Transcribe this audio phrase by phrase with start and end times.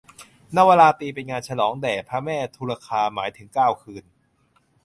[0.55, 4.03] นวราตรี เป็นงานฉลองแด่พระแม่ทุรคา หมายถึงเก้าคืน